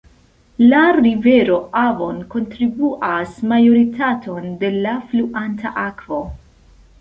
La 0.69 0.77
rivero 0.99 1.57
Avon 1.81 2.17
kontribuas 2.31 3.35
majoritaton 3.53 4.49
de 4.65 4.73
la 4.87 4.95
fluanta 5.13 5.75
akvo. 5.85 6.23